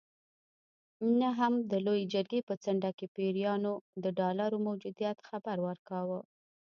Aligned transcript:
نه 1.19 1.29
هم 1.39 1.53
د 1.71 1.73
لویې 1.85 2.09
جرګې 2.13 2.39
په 2.47 2.53
څنډه 2.63 2.91
کې 2.97 3.05
پیریانو 3.15 3.73
د 4.03 4.05
ډالرو 4.19 4.57
موجودیت 4.67 5.17
خبر 5.27 5.57
ورکاوه. 5.67 6.19